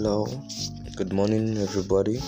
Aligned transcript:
Hello, 0.00 0.26
good 0.94 1.12
morning, 1.12 1.58
everybody. 1.58 2.20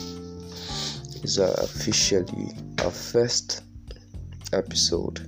It's 1.22 1.38
officially 1.38 2.50
our 2.82 2.90
first 2.90 3.62
episode. 4.52 5.20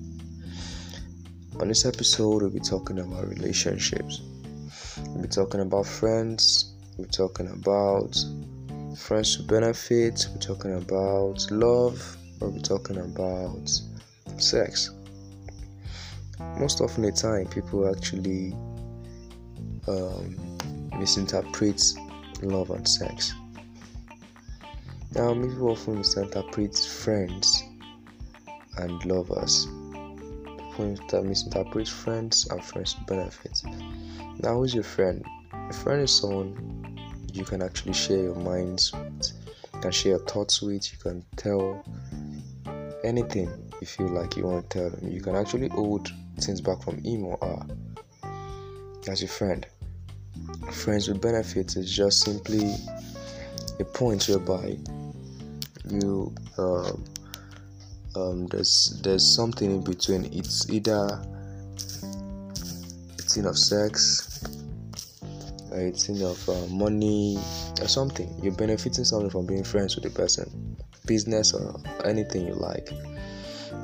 On 1.60 1.68
this 1.68 1.86
episode, 1.86 2.42
we'll 2.42 2.50
be 2.50 2.58
talking 2.58 2.98
about 2.98 3.28
relationships. 3.28 4.22
We'll 5.06 5.22
be 5.22 5.28
talking 5.28 5.60
about 5.60 5.86
friends. 5.86 6.74
We're 6.98 7.06
talking 7.06 7.46
about 7.46 8.18
friends 8.98 9.38
with 9.38 9.46
benefits. 9.46 10.28
We're 10.28 10.40
talking 10.40 10.74
about 10.74 11.48
love. 11.52 12.16
We'll 12.40 12.50
be 12.50 12.60
talking 12.60 12.96
about 12.96 13.70
sex. 14.38 14.90
Most 16.58 16.80
often, 16.80 17.04
the 17.04 17.12
time, 17.12 17.46
people 17.46 17.88
actually 17.88 18.52
um, 19.86 20.58
misinterpret 20.98 21.80
love 22.42 22.70
and 22.70 22.86
sex. 22.86 23.34
Now, 25.14 25.34
people 25.34 25.70
often 25.70 25.98
misinterpret 25.98 26.76
friends 26.76 27.64
and 28.78 29.04
lovers. 29.04 29.66
People 30.76 31.24
misinterpret 31.24 31.88
friends 31.88 32.46
and 32.50 32.64
friends 32.64 32.94
benefits. 33.06 33.62
Now, 34.42 34.56
who's 34.56 34.74
your 34.74 34.84
friend? 34.84 35.24
A 35.52 35.72
friend 35.72 36.02
is 36.02 36.16
someone 36.16 36.98
you 37.32 37.44
can 37.44 37.62
actually 37.62 37.94
share 37.94 38.22
your 38.22 38.34
minds 38.34 38.92
with, 38.92 39.32
you 39.74 39.80
can 39.80 39.90
share 39.90 40.12
your 40.12 40.26
thoughts 40.26 40.62
with, 40.62 40.90
you 40.92 40.98
can 40.98 41.24
tell 41.36 41.84
anything 43.04 43.50
you 43.80 43.86
feel 43.86 44.08
like 44.08 44.36
you 44.36 44.44
want 44.44 44.70
to 44.70 44.78
tell 44.78 44.90
them. 44.90 45.10
You 45.10 45.20
can 45.20 45.34
actually 45.34 45.68
hold 45.68 46.10
things 46.40 46.60
back 46.60 46.82
from 46.82 47.02
him 47.02 47.24
or 47.24 47.38
her 47.42 47.66
as 49.10 49.20
your 49.20 49.28
friend. 49.28 49.66
Friends 50.72 51.06
with 51.08 51.20
benefits 51.20 51.76
is 51.76 51.94
just 51.94 52.24
simply 52.24 52.74
a 53.78 53.84
point 53.84 54.26
whereby 54.28 54.76
you 55.88 56.34
uh, 56.58 56.92
um, 58.16 58.46
there's 58.48 59.00
there's 59.02 59.34
something 59.36 59.70
in 59.70 59.84
between. 59.84 60.24
It's 60.32 60.68
either 60.70 61.20
a 62.02 63.22
thing 63.22 63.46
of 63.46 63.56
sex, 63.56 64.42
a 65.72 65.90
thing 65.92 66.22
of 66.22 66.48
uh, 66.48 66.66
money, 66.66 67.38
or 67.80 67.88
something. 67.88 68.34
You're 68.42 68.54
benefiting 68.54 69.04
something 69.04 69.30
from 69.30 69.46
being 69.46 69.64
friends 69.64 69.94
with 69.94 70.04
the 70.04 70.10
person, 70.10 70.76
business 71.06 71.54
or 71.54 71.80
anything 72.04 72.46
you 72.46 72.54
like. 72.54 72.90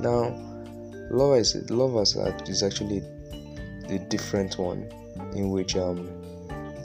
Now, 0.00 0.34
love 1.10 1.36
is 1.36 1.54
love 1.70 1.96
is 2.02 2.62
actually 2.62 3.02
a 3.88 3.98
different 4.10 4.58
one 4.58 4.90
in 5.34 5.50
which 5.50 5.76
um 5.76 6.08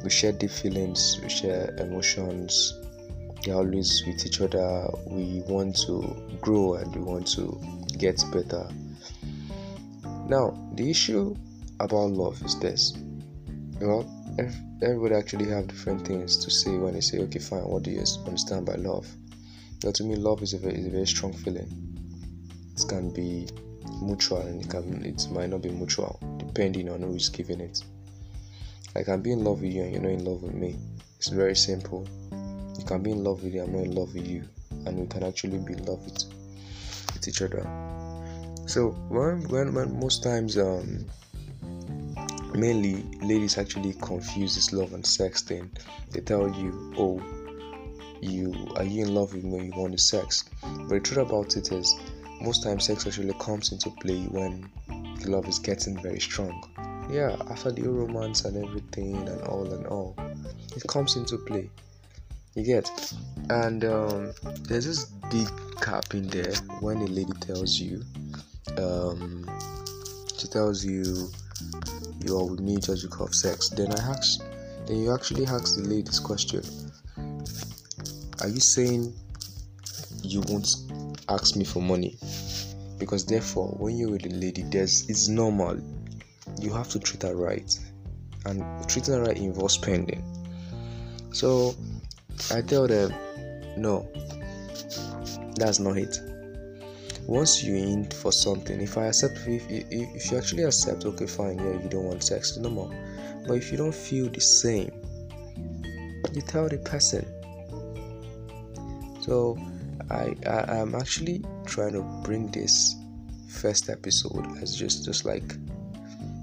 we 0.03 0.09
share 0.09 0.33
deep 0.33 0.51
feelings, 0.51 1.19
we 1.21 1.29
share 1.29 1.73
emotions. 1.77 2.73
We're 3.47 3.55
always 3.55 4.03
with 4.05 4.25
each 4.25 4.41
other. 4.41 4.87
We 5.07 5.41
want 5.47 5.77
to 5.87 6.37
grow 6.41 6.75
and 6.75 6.93
we 6.95 7.01
want 7.01 7.27
to 7.35 7.59
get 7.97 8.23
better. 8.31 8.67
Now, 10.27 10.57
the 10.75 10.89
issue 10.89 11.35
about 11.79 12.11
love 12.11 12.41
is 12.43 12.59
this. 12.59 12.93
Well, 13.81 14.09
everybody 14.81 15.15
actually 15.15 15.49
have 15.49 15.67
different 15.67 16.07
things 16.07 16.37
to 16.37 16.51
say 16.51 16.77
when 16.77 16.93
they 16.93 17.01
say, 17.01 17.19
"Okay, 17.19 17.39
fine. 17.39 17.63
What 17.63 17.83
do 17.83 17.91
you 17.91 18.03
understand 18.25 18.65
by 18.65 18.75
love?" 18.75 19.07
Now, 19.83 19.91
to 19.91 20.03
me, 20.03 20.15
love 20.15 20.41
is 20.41 20.53
a 20.53 20.57
very, 20.57 20.75
is 20.75 20.85
a 20.85 20.89
very 20.89 21.07
strong 21.07 21.33
feeling. 21.33 21.69
It 22.75 22.87
can 22.87 23.09
be 23.11 23.47
mutual 24.01 24.39
and 24.39 24.61
it 24.61 24.69
can 24.69 25.03
it 25.05 25.27
might 25.31 25.49
not 25.49 25.61
be 25.61 25.69
mutual 25.69 26.19
depending 26.37 26.89
on 26.89 27.01
who 27.01 27.15
is 27.15 27.29
giving 27.29 27.59
it. 27.61 27.83
I 28.95 29.03
can 29.03 29.21
be 29.21 29.31
in 29.31 29.43
love 29.43 29.61
with 29.61 29.73
you 29.73 29.83
and 29.83 29.93
you're 29.93 30.01
not 30.01 30.11
in 30.11 30.25
love 30.25 30.43
with 30.43 30.53
me. 30.53 30.77
It's 31.17 31.29
very 31.29 31.55
simple. 31.55 32.07
You 32.77 32.85
can 32.85 33.01
be 33.01 33.11
in 33.11 33.23
love 33.23 33.43
with 33.43 33.53
you, 33.53 33.63
I'm 33.63 33.71
not 33.71 33.85
in 33.85 33.95
love 33.95 34.13
with 34.13 34.27
you, 34.27 34.43
and 34.85 34.99
we 34.99 35.07
can 35.07 35.23
actually 35.23 35.57
be 35.59 35.73
in 35.73 35.85
love 35.85 36.03
with, 36.05 36.23
with 37.13 37.27
each 37.27 37.41
other. 37.41 37.67
So 38.65 38.91
when, 39.09 39.47
when, 39.49 39.73
when 39.73 39.99
most 39.99 40.23
times 40.23 40.57
um 40.57 41.05
mainly 42.55 43.03
ladies 43.21 43.57
actually 43.57 43.93
confuse 43.93 44.55
this 44.55 44.73
love 44.73 44.93
and 44.93 45.05
sex 45.05 45.41
thing. 45.41 45.71
They 46.11 46.21
tell 46.21 46.47
you, 46.49 46.93
oh, 46.97 47.21
you 48.21 48.53
are 48.75 48.83
you 48.83 49.05
in 49.05 49.15
love 49.15 49.33
with 49.33 49.43
me? 49.43 49.65
You 49.65 49.71
want 49.75 49.93
the 49.93 49.97
sex, 49.97 50.45
but 50.61 50.89
the 50.89 50.99
truth 50.99 51.27
about 51.27 51.57
it 51.57 51.71
is, 51.71 51.95
most 52.41 52.63
times 52.63 52.85
sex 52.85 53.07
actually 53.07 53.33
comes 53.39 53.71
into 53.71 53.89
play 53.89 54.21
when 54.25 54.69
the 55.21 55.31
love 55.31 55.47
is 55.47 55.59
getting 55.59 56.01
very 56.01 56.19
strong 56.19 56.63
yeah, 57.09 57.35
after 57.49 57.71
the 57.71 57.83
romance 57.83 58.45
and 58.45 58.63
everything 58.63 59.27
and 59.27 59.41
all 59.43 59.71
and 59.71 59.85
all, 59.87 60.15
it 60.75 60.83
comes 60.87 61.15
into 61.15 61.37
play. 61.37 61.69
You 62.55 62.63
get, 62.63 62.89
and 63.49 63.83
um, 63.83 64.33
there's 64.63 64.85
this 64.85 65.05
big 65.31 65.47
cap 65.81 66.13
in 66.13 66.27
there 66.27 66.53
when 66.81 66.97
a 66.97 67.05
lady 67.07 67.33
tells 67.41 67.79
you, 67.79 68.03
um, 68.77 69.49
she 70.37 70.47
tells 70.47 70.85
you 70.85 71.29
you 72.21 72.37
are 72.37 72.45
with 72.45 72.59
me 72.59 72.77
just 72.77 73.09
because 73.09 73.29
of 73.29 73.35
sex. 73.35 73.69
Then 73.69 73.91
I 73.91 74.01
ask, 74.11 74.41
then 74.85 74.97
you 74.97 75.13
actually 75.13 75.45
ask 75.45 75.77
the 75.77 75.83
lady 75.87 76.03
this 76.03 76.19
question: 76.19 76.61
Are 78.41 78.49
you 78.49 78.59
saying 78.59 79.13
you 80.21 80.41
won't 80.47 80.67
ask 81.29 81.55
me 81.55 81.65
for 81.65 81.81
money? 81.81 82.17
Because 82.99 83.25
therefore, 83.25 83.75
when 83.79 83.97
you're 83.97 84.11
with 84.11 84.25
a 84.25 84.29
lady, 84.29 84.61
there's 84.61 85.09
it's 85.09 85.27
normal 85.27 85.81
you 86.63 86.73
have 86.73 86.89
to 86.89 86.99
treat 86.99 87.23
her 87.23 87.35
right, 87.35 87.77
and 88.45 88.63
treating 88.87 89.13
her 89.15 89.23
right 89.23 89.37
involves 89.37 89.75
spending. 89.75 90.23
So 91.31 91.75
I 92.51 92.61
tell 92.61 92.87
them, 92.87 93.13
no, 93.77 94.07
that's 95.55 95.79
not 95.79 95.97
it. 95.97 96.19
Once 97.27 97.63
you 97.63 97.75
in 97.75 98.09
for 98.09 98.31
something, 98.31 98.81
if 98.81 98.97
I 98.97 99.05
accept, 99.05 99.37
if, 99.47 99.69
if, 99.69 99.85
if 99.91 100.31
you 100.31 100.37
actually 100.37 100.63
accept, 100.63 101.05
okay, 101.05 101.25
fine, 101.25 101.57
yeah, 101.57 101.81
you 101.81 101.89
don't 101.89 102.03
want 102.03 102.23
sex 102.23 102.57
no 102.57 102.69
more. 102.69 102.91
But 103.47 103.55
if 103.55 103.71
you 103.71 103.77
don't 103.77 103.95
feel 103.95 104.29
the 104.29 104.41
same, 104.41 104.91
you 106.33 106.41
tell 106.41 106.67
the 106.67 106.79
person. 106.79 107.25
So 109.21 109.57
I, 110.09 110.35
I 110.47 110.77
am 110.77 110.95
actually 110.95 111.43
trying 111.65 111.93
to 111.93 112.01
bring 112.23 112.47
this 112.51 112.95
first 113.47 113.89
episode 113.89 114.57
as 114.61 114.75
just 114.75 115.05
just 115.05 115.25
like 115.25 115.55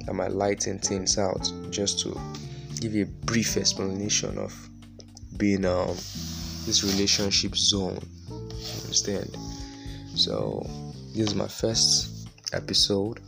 I 0.08 0.12
might 0.12 0.32
lighten 0.32 0.78
things 0.78 1.18
out 1.18 1.50
just 1.70 2.00
to 2.00 2.18
give 2.80 2.94
you 2.94 3.04
a 3.04 3.26
brief 3.26 3.56
explanation 3.56 4.38
of 4.38 4.54
being 5.36 5.64
um 5.64 5.96
this 6.66 6.84
relationship 6.84 7.56
zone. 7.56 8.00
You 8.28 8.82
understand? 8.84 9.36
So 10.14 10.66
this 11.14 11.28
is 11.28 11.34
my 11.34 11.48
first 11.48 12.28
episode. 12.52 13.20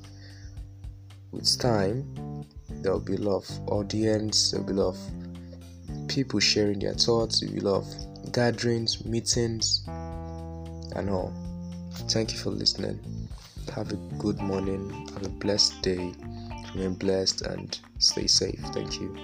With 1.30 1.58
time, 1.58 2.44
there'll 2.68 3.00
be 3.00 3.14
a 3.14 3.20
lot 3.20 3.48
of 3.48 3.68
audience, 3.68 4.50
there'll 4.50 4.66
be 4.66 4.72
a 4.72 4.76
lot 4.76 4.94
of 4.94 6.08
people 6.08 6.40
sharing 6.40 6.78
their 6.78 6.94
thoughts, 6.94 7.40
there'll 7.40 7.54
be 7.54 7.60
a 7.60 7.64
lot 7.64 7.82
of 7.82 8.32
gatherings, 8.32 9.04
meetings, 9.04 9.84
and 9.86 11.08
all. 11.08 11.32
Thank 12.08 12.32
you 12.32 12.38
for 12.38 12.50
listening. 12.50 13.00
Have 13.74 13.92
a 13.92 13.96
good 14.18 14.38
morning, 14.40 15.08
have 15.14 15.24
a 15.24 15.30
blessed 15.30 15.80
day. 15.82 16.12
Remain 16.74 16.94
blessed 16.94 17.42
and 17.42 17.78
stay 17.98 18.26
safe. 18.26 18.60
Thank 18.72 19.00
you. 19.00 19.16